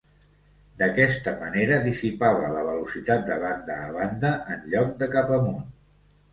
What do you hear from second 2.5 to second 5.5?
la velocitat de banda a banda en lloc de cap